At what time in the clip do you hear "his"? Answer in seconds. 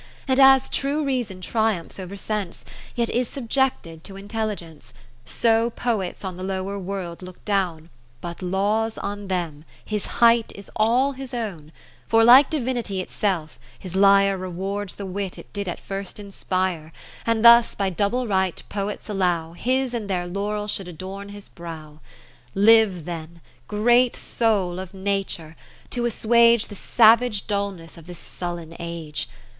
9.85-10.07, 11.11-11.35, 13.77-13.95, 19.53-19.93, 21.29-21.47